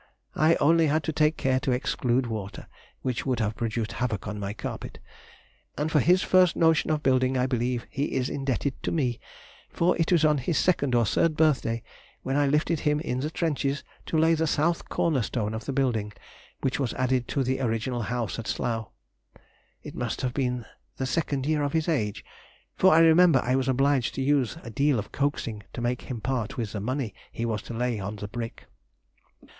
I 0.35 0.55
only 0.55 0.87
had 0.87 1.03
to 1.03 1.13
take 1.13 1.37
care 1.37 1.59
to 1.59 1.71
exclude 1.71 2.25
water, 2.25 2.65
which 3.03 3.23
would 3.27 3.39
have 3.39 3.55
produced 3.55 3.91
havoc 3.91 4.27
on 4.27 4.39
my 4.39 4.51
carpet. 4.51 4.97
And 5.77 5.91
for 5.91 5.99
his 5.99 6.23
first 6.23 6.55
notion 6.55 6.89
of 6.89 7.03
building 7.03 7.37
I 7.37 7.45
believe 7.45 7.85
he 7.87 8.13
is 8.13 8.27
indebted 8.27 8.73
to 8.81 8.91
me, 8.91 9.19
for 9.69 9.95
it 9.97 10.11
was 10.11 10.25
on 10.25 10.39
his 10.39 10.57
second 10.57 10.95
or 10.95 11.05
third 11.05 11.37
birthday 11.37 11.83
when 12.23 12.35
I 12.35 12.47
lifted 12.47 12.79
him 12.79 12.99
in 12.99 13.19
the 13.19 13.29
trenches 13.29 13.83
to 14.07 14.17
lay 14.17 14.33
the 14.33 14.47
south 14.47 14.89
corner 14.89 15.21
stone 15.21 15.53
of 15.53 15.65
the 15.65 15.71
building 15.71 16.13
which 16.61 16.79
was 16.79 16.95
added 16.95 17.27
to 17.27 17.43
the 17.43 17.59
original 17.61 18.01
house 18.01 18.39
at 18.39 18.47
Slough. 18.47 18.89
It 19.83 19.93
must 19.93 20.21
have 20.21 20.33
been 20.33 20.65
the 20.97 21.05
second 21.05 21.45
year 21.45 21.61
of 21.61 21.73
his 21.73 21.87
age, 21.87 22.25
for 22.75 22.91
I 22.91 23.01
remember 23.01 23.39
I 23.43 23.55
was 23.55 23.67
obliged 23.67 24.15
to 24.15 24.23
use 24.23 24.57
a 24.63 24.71
deal 24.71 24.97
of 24.97 25.11
coaxing 25.11 25.61
to 25.73 25.79
make 25.81 26.01
him 26.09 26.21
part 26.21 26.57
with 26.57 26.71
the 26.71 26.81
money 26.81 27.13
he 27.31 27.45
was 27.45 27.61
to 27.61 27.75
lay 27.75 27.99
on 27.99 28.15
the 28.15 28.27
brick. 28.27 28.65